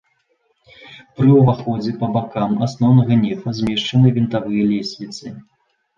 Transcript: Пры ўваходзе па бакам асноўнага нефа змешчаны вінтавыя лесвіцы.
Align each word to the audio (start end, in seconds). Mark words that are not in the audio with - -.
Пры 1.19 1.29
ўваходзе 1.39 1.91
па 2.01 2.09
бакам 2.17 2.51
асноўнага 2.69 3.13
нефа 3.25 3.49
змешчаны 3.61 4.07
вінтавыя 4.19 4.63
лесвіцы. 4.73 5.27